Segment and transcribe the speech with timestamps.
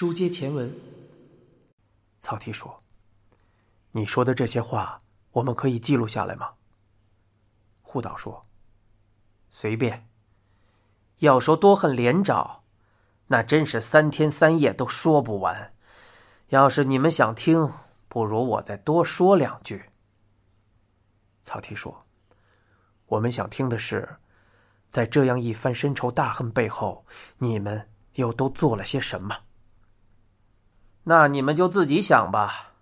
[0.00, 0.74] 书接前文，
[2.20, 2.74] 草剃说
[3.92, 4.96] ：“你说的这些话，
[5.32, 6.52] 我们可以记录下来吗？”
[7.84, 8.40] 护岛说
[9.50, 10.08] ：“随便。
[11.18, 12.62] 要说多恨连长，
[13.26, 15.74] 那真是三天三夜都说不完。
[16.48, 17.70] 要是你们想听，
[18.08, 19.84] 不如我再多说两句。”
[21.44, 21.98] 草剃说
[23.04, 24.16] ：“我们想听的是，
[24.88, 27.04] 在这样一番深仇大恨背后，
[27.36, 29.36] 你们又都做了些什么？”
[31.04, 32.72] 那你们就自己想吧。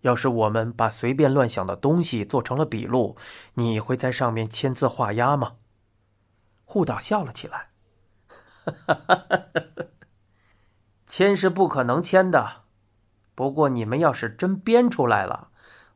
[0.00, 3.16] 要是我们把随便乱想的东西做成了笔录，
[3.54, 5.56] 你会在上面签字画押吗？
[6.64, 7.68] 护岛笑了起来。
[11.06, 12.62] 签是不可能签的，
[13.34, 15.50] 不过你们要是真编出来了，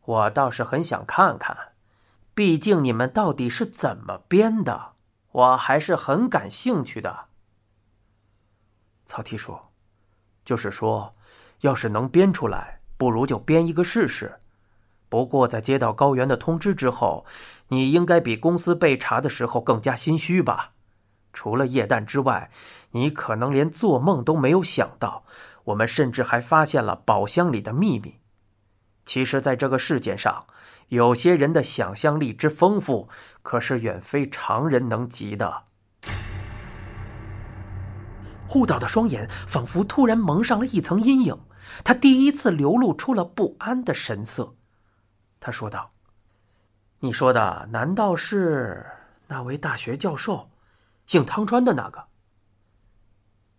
[0.05, 1.73] 我倒是很想看看。
[2.35, 4.95] 毕竟你们到底是怎么编的，
[5.31, 7.29] 我还是很感兴趣的。
[9.07, 9.71] 曹丕说。
[10.45, 11.11] 就是说，
[11.61, 14.37] 要是能编出来，不如就编一个试试。
[15.09, 17.25] 不过，在接到高原的通知之后，
[17.69, 20.73] 你应该比公司被查的时候更加心虚吧？
[21.33, 22.51] 除了液氮之外，
[22.91, 25.25] 你可能连做梦都没有想到，
[25.65, 28.17] 我们甚至还发现了宝箱里的秘密。
[29.05, 30.47] 其实，在这个世界上，
[30.89, 33.09] 有些人的想象力之丰富，
[33.43, 35.63] 可是远非常人能及的。
[38.47, 41.37] 护岛的双眼仿佛突然蒙上了一层阴影，
[41.83, 44.55] 他第一次流露出了不安的神色。
[45.41, 45.91] 他说道
[47.01, 48.87] ：“你说的难道是
[49.27, 50.51] 那位大学教授，
[51.07, 52.07] 姓汤川的那个？”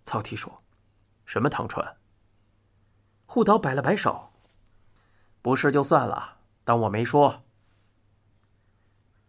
[0.05, 0.55] 曹丕说
[1.25, 1.97] ：“什么汤川？”
[3.25, 4.29] 护岛摆了摆手
[5.41, 7.43] ：“不是就算了，当我没说。”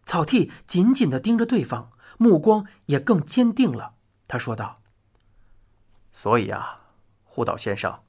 [0.05, 3.95] 草剃紧紧的盯着对方，目光也更坚定了。
[4.29, 4.77] 他说道。
[6.17, 6.77] 所以啊，
[7.25, 8.01] 护岛先生，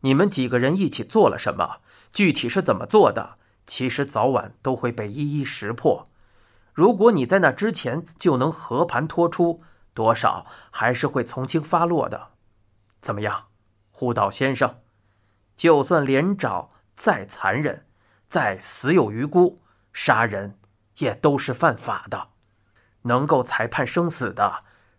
[0.00, 1.78] 你们几个人一起做了什么？
[2.12, 3.38] 具体是怎么做的？
[3.64, 6.02] 其实早晚都会被一一识破。
[6.74, 9.60] 如果你在那之前就能和盘托出，
[9.94, 12.30] 多少还是会从轻发落的。
[13.00, 13.44] 怎么样，
[13.92, 14.80] 护岛先生？
[15.56, 17.86] 就算连长再残忍，
[18.26, 19.54] 再死有余辜，
[19.92, 20.58] 杀人
[20.96, 22.30] 也都是犯法的。
[23.02, 24.58] 能够裁判生死的。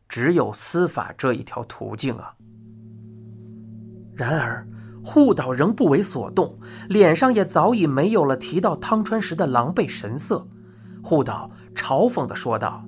[0.09, 2.33] 只有司法这一条途径啊！
[4.15, 4.67] 然而，
[5.05, 6.59] 护岛仍不为所动，
[6.89, 10.45] 脸上也早已没有了提到汤川时的狼狈神色。
[11.01, 12.83] 护岛嘲讽的说道：“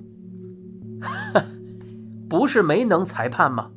[2.28, 3.70] 不是没能裁判吗？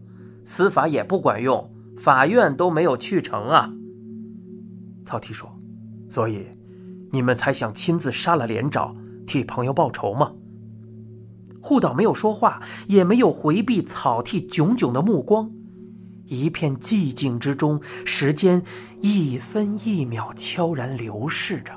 [0.43, 3.71] 司法也不管用，法院都没有去成啊。”
[5.05, 5.49] 曹丕说
[6.09, 6.47] ：“所以，
[7.11, 8.95] 你们才想亲自杀了连长，
[9.25, 10.33] 替朋友报仇吗？”
[11.65, 15.51] 护岛没有说话，也没有回避草剃炯炯的目光。
[16.25, 18.61] 一片寂静之中，时间
[19.01, 21.73] 一分一秒悄然流逝着。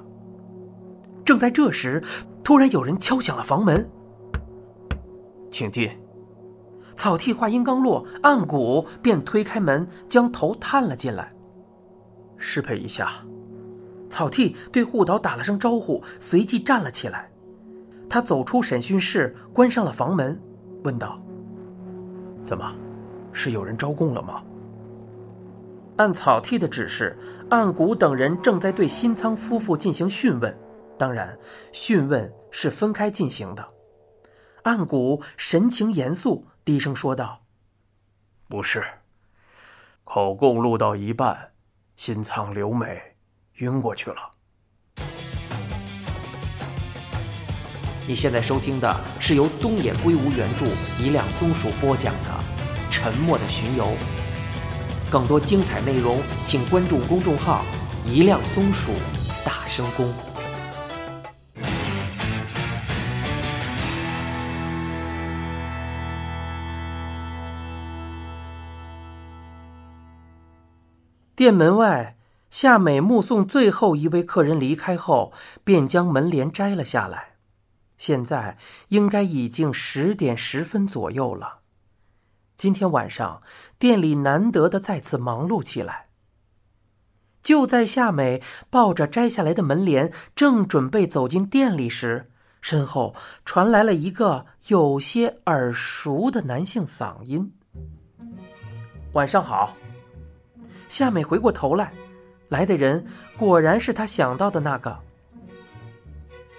[1.24, 2.04] 正在这时，
[2.44, 3.90] 突然有人敲响了房门。
[5.50, 5.90] 请进。
[6.94, 11.30] 草剃话音刚落，岸谷便推开门，将头探了进来。
[12.36, 13.24] 适配一下。
[14.10, 17.30] 草剃对护岛打了声招呼，随即站了起来。
[18.08, 20.40] 他走出审讯室，关上了房门，
[20.84, 21.18] 问道
[22.42, 22.74] ：“怎么，
[23.32, 24.42] 是有人招供了吗？”
[25.98, 27.18] 按草剃的指示，
[27.50, 30.56] 岸谷等人正在对新仓夫妇进行讯问，
[30.96, 31.36] 当然，
[31.72, 33.66] 讯问是分开进行的。
[34.62, 37.42] 岸谷神情严肃，低声说道
[38.48, 38.82] ：“不是，
[40.04, 41.50] 口供录到一半，
[41.96, 43.16] 新仓留美
[43.54, 44.30] 晕过去了。”
[48.08, 50.64] 你现在收听的是由东野圭吾原著、
[50.98, 52.30] 一辆松鼠播讲的
[52.90, 53.84] 《沉默的巡游》。
[55.10, 57.66] 更多精彩内容，请关注公众号
[58.08, 58.92] “一辆松鼠
[59.44, 60.10] 大声公”。
[71.36, 72.16] 店门外，
[72.48, 75.30] 夏美目送最后一位客人离开后，
[75.62, 77.37] 便将门帘摘了下来。
[77.98, 78.56] 现在
[78.88, 81.60] 应该已经十点十分左右了。
[82.56, 83.42] 今天晚上
[83.78, 86.06] 店里难得的再次忙碌起来。
[87.42, 92.26] 就在夏美抱着摘下来的门帘，正准备走进店里时，
[92.60, 93.14] 身后
[93.44, 97.52] 传来了一个有些耳熟的男性嗓音
[99.14, 99.76] ：“晚上好。”
[100.88, 101.92] 夏美回过头来，
[102.48, 103.06] 来的人
[103.36, 104.98] 果然是她想到的那个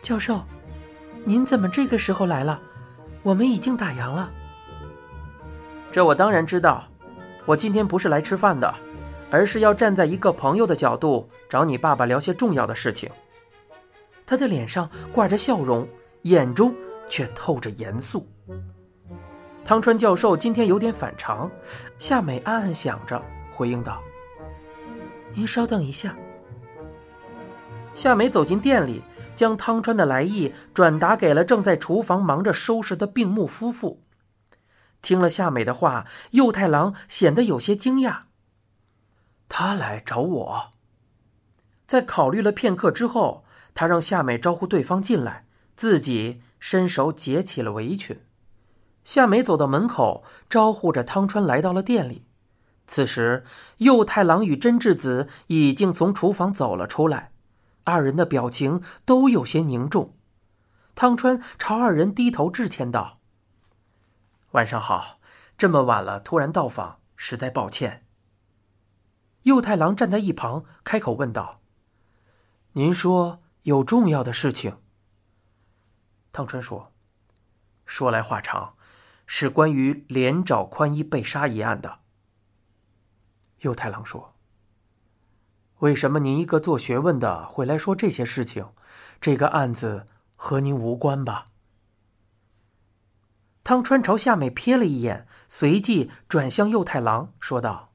[0.02, 0.42] 教授。
[1.26, 2.60] 您怎么这个时候来了？
[3.22, 4.32] 我们已经打烊了。
[5.92, 6.84] 这我当然知道，
[7.46, 8.74] 我今天不是来吃饭的，
[9.30, 13.10] 而是要站在一个朋友的角度找你爸爸聊些重要的事情。
[14.26, 15.88] 他的脸上挂着笑容，
[16.24, 16.74] 眼中
[17.08, 18.28] 却透着严肃。
[19.66, 21.50] 汤川教授今天有点反常，
[21.98, 23.22] 夏美暗暗想着，
[23.52, 24.02] 回应道
[25.34, 26.16] ：“您稍等一下。”
[27.94, 29.02] 夏美走进店里，
[29.40, 34.04] 将汤川的来意转达给了正在厨房忙着收拾的病木夫妇。
[35.02, 38.24] 听了夏美的话，右太郎显得有些惊讶。
[39.48, 40.72] 他来找我。
[41.88, 45.46] 在考虑了片刻之后，他让夏美招呼对方进来，
[45.78, 48.20] 自己伸手解起了围裙。
[49.06, 52.26] 夏美走到门口，招呼着汤川来到了店里。
[52.88, 53.46] 此时，
[53.78, 57.32] 右太郎与真智子已经从厨房走了出来。
[57.90, 60.16] 二人的表情都有些凝重，
[60.96, 63.20] 汤川朝二人低头致歉道
[64.52, 65.20] ：“晚上好，
[65.58, 68.06] 这么晚了突然到访，实在抱歉。”
[69.44, 71.62] 右太郎站在一旁开口问道
[72.74, 74.82] ：“您说有重要的事情？”
[76.32, 76.94] 汤川说
[77.86, 78.76] ：“说来话长，
[79.26, 82.00] 是关于连沼宽一被杀一案的。”
[83.60, 84.36] 右太郎说。
[85.80, 88.68] 为什么您一个做学问的会来说这些事情？
[89.22, 90.06] 这个案子
[90.36, 91.46] 和您无关吧？
[93.64, 97.94] 汤川朝夏美瞥了一眼，随即转向右太郎说道：“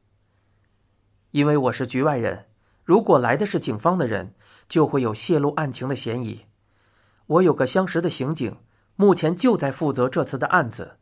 [1.33, 2.47] 因为我是局外人，
[2.85, 4.35] 如果来的是警方的人，
[4.67, 6.47] 就会有泄露案情的嫌疑。
[7.27, 8.57] 我有个相识的刑警，
[8.97, 10.97] 目前就在负责这次的案子。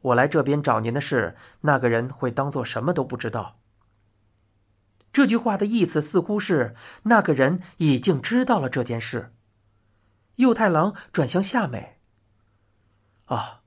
[0.00, 3.58] 我来这边找您的事，那个人会当做什么都不知道。”
[5.12, 9.34] 这句话的意思似乎是那个人已经知道了这件事。
[10.36, 11.98] 右太郎转向夏美
[13.26, 13.60] ：“啊，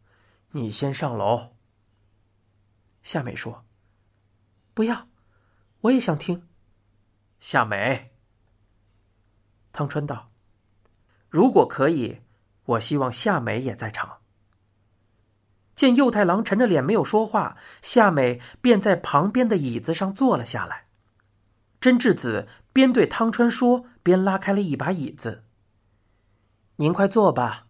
[0.52, 1.54] 你先上楼。”
[3.04, 3.64] 夏美说
[4.74, 5.08] ：“不要，
[5.82, 6.48] 我也想听。”
[7.40, 8.12] 夏美，
[9.72, 10.32] 汤川道
[11.30, 12.22] ：“如果可以，
[12.66, 14.22] 我希望夏美也在场。”
[15.76, 20.85] 见右太郎沉着脸没有说话，夏美便在旁边的椅子上坐了下来。
[21.86, 25.44] 真智子边对汤川说，边拉开了一把椅子。
[26.78, 27.68] 您快坐吧。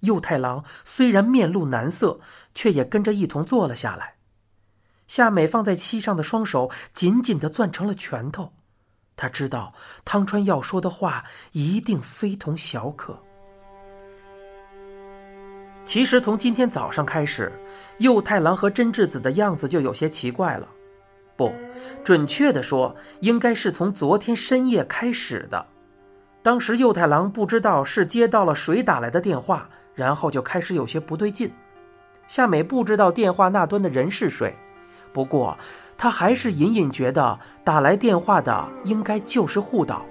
[0.00, 2.18] 右太郎虽然面露难色，
[2.56, 4.16] 却也跟着一同坐了下来。
[5.06, 8.52] 夏美放在膝上的双手紧紧的攥成了拳头，
[9.14, 9.72] 他知道
[10.04, 13.22] 汤川要说的话一定非同小可。
[15.84, 17.52] 其实从今天早上开始，
[17.98, 20.68] 右太郎和真智子的样子就有些奇怪了。
[21.38, 21.54] 不，
[22.02, 25.64] 准确的说，应该是从昨天深夜开始的。
[26.42, 31.48] 当时右太郎不知道是接到了谁打来的电话，然后就开始有些不对劲。
[32.26, 34.52] 夏美不知道电话那端的人是谁，
[35.12, 35.56] 不过
[35.96, 40.04] 她还是隐隐觉得打来电话的应该就是护岛。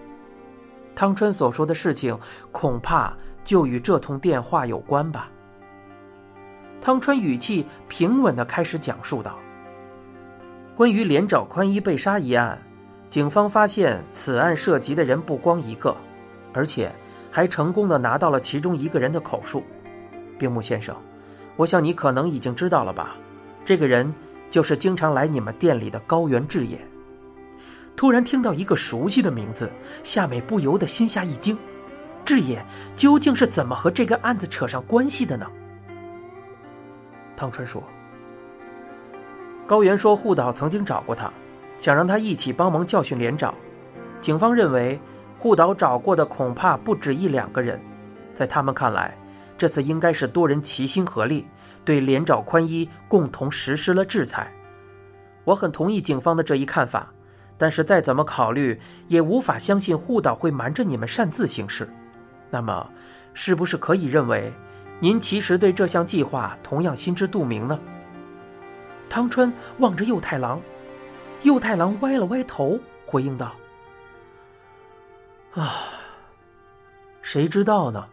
[0.95, 2.17] 汤川所说的事情，
[2.53, 3.13] 恐怕
[3.43, 5.29] 就与这通电话有关吧。
[6.79, 9.37] 汤川语气平稳的开始讲述道。
[10.77, 12.61] 关于连沼宽一被杀一案，
[13.09, 15.97] 警方发现此案涉及的人不光一个，
[16.53, 16.93] 而且
[17.31, 19.63] 还成功的拿到了其中一个人的口述。
[20.37, 20.95] 冰木先生，
[21.55, 23.15] 我想你可能已经知道了吧？
[23.65, 24.13] 这个人
[24.51, 26.77] 就是经常来你们店里的高原智也。
[27.95, 29.71] 突然听到一个熟悉的名字，
[30.03, 31.57] 夏美不由得心下一惊。
[32.23, 32.63] 智也
[32.95, 35.47] 究竟是怎么和这个案子扯上关系的呢？
[37.35, 37.81] 汤川说。
[39.67, 41.29] 高原说，护岛曾经找过他，
[41.77, 43.53] 想让他一起帮忙教训连长。
[44.17, 44.97] 警方认为，
[45.37, 47.77] 护岛找过的恐怕不止一两个人，
[48.33, 49.13] 在他们看来，
[49.57, 51.45] 这次应该是多人齐心合力，
[51.83, 54.49] 对连长宽一共同实施了制裁。
[55.43, 57.11] 我很同意警方的这一看法，
[57.57, 61.89] 但是再怎么考虑，也无法相信护岛会瞒着你们擅自行事。
[62.49, 62.89] 那么，
[63.33, 64.49] 是不是可以认为，
[65.01, 67.77] 您其实对这项计划同样心知肚明呢？
[69.09, 70.61] 汤川望着右太郎，
[71.43, 73.53] 右太郎歪了歪头，回应道
[75.55, 75.73] ：“啊，
[77.21, 78.07] 谁知道呢？”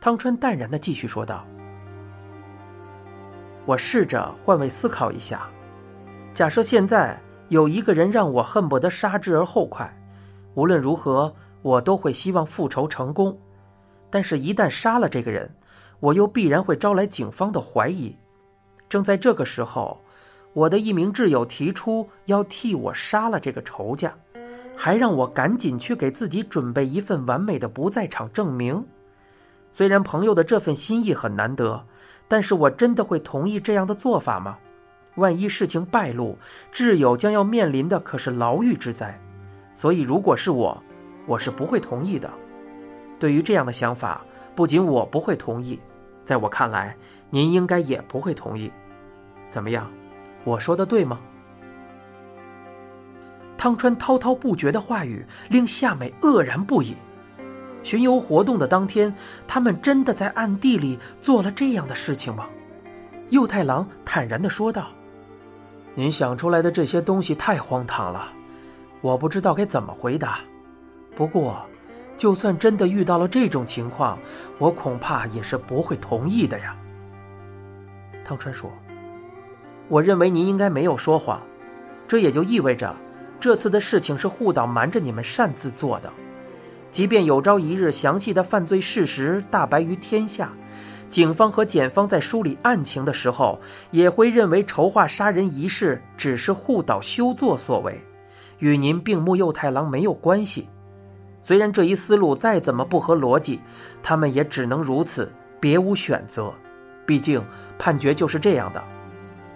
[0.00, 1.44] 汤川淡然的继续说道
[3.66, 5.48] ：“我试着换位思考一下，
[6.32, 9.92] 假设现在有一个人让我恨不得杀之而后快，
[10.54, 13.36] 无论如何我都会希望复仇成功，
[14.08, 15.52] 但是，一旦杀了这个人，
[16.00, 18.16] 我又必然会招来警方的怀疑。”
[18.88, 20.00] 正在这个时候，
[20.52, 24.12] 我的一名挚友提出要替我杀了这个仇家，
[24.76, 28.84] 还让我赶紧去给自己准备一份完美的不在场证明。
[29.72, 31.84] 虽然朋友的这份心意很难得，
[32.26, 34.58] 但是我真的会同意这样的做法吗？
[35.16, 36.36] 万一事情败露，
[36.72, 39.20] 挚友将要面临的可是牢狱之灾。
[39.74, 40.82] 所以，如果是我，
[41.26, 42.30] 我是不会同意的。
[43.18, 45.78] 对于这样的想法，不仅我不会同意，
[46.28, 46.94] 在我看来，
[47.30, 48.70] 您应该也不会同意。
[49.48, 49.90] 怎么样？
[50.44, 51.18] 我说的对吗？
[53.56, 56.94] 汤川滔滔不绝的话语令夏美愕然不已。
[57.82, 59.14] 巡游活动的当天，
[59.46, 62.46] 他们真的在暗地里做了这样的事情吗？
[63.30, 64.88] 右太郎坦然的说道
[65.96, 68.28] ：“您想出来的这些东西太荒唐了，
[69.00, 70.40] 我不知道该怎么回答。
[71.16, 71.64] 不过，
[72.18, 74.18] 就算真的遇到了这种情况，
[74.58, 76.76] 我恐怕也是不会同意的呀。”
[78.22, 78.70] 汤川说
[79.88, 81.40] ：“我认为您应该没有说谎，
[82.06, 82.94] 这也就意味着，
[83.40, 86.12] 这次的事情是护岛瞒着你们擅自做的。”
[86.90, 90.50] 即便有朝一日详细的犯罪事实大白于天下，
[91.10, 93.60] 警方和检方在梳理案情的时候，
[93.90, 98.00] 也会认为筹划杀人一事只是护岛修作所为，
[98.58, 100.66] 与您并木右太郎没有关系。
[101.48, 103.62] 虽然这一思路再怎么不合逻辑，
[104.02, 106.52] 他们也只能如此，别无选择。
[107.06, 107.42] 毕竟
[107.78, 108.84] 判决就是这样的。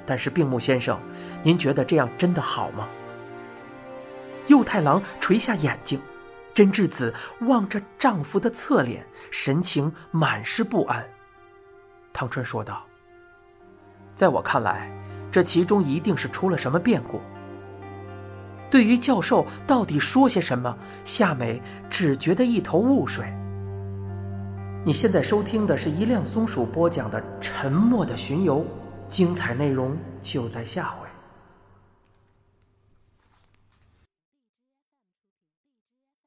[0.06, 0.98] 但是病木先生，
[1.42, 2.88] 您觉得这样真的好吗？
[4.46, 6.00] 右太郎垂下眼睛。
[6.54, 11.06] 真智子望着丈夫的侧脸，神情满是不安。
[12.10, 12.86] 汤川说道
[14.16, 14.90] ：“在我看来，
[15.30, 17.20] 这其中一定是出了什么变故。”
[18.72, 20.74] 对于教授到底说些什么，
[21.04, 21.60] 夏美
[21.90, 23.30] 只觉得一头雾水。
[24.82, 28.60] 你现在收听的是一辆松鼠播讲的《沉默的巡游》，
[29.06, 31.06] 精彩内容就在下回。